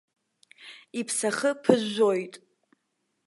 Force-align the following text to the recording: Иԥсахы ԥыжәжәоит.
Иԥсахы 0.99 1.51
ԥыжәжәоит. 1.63 2.33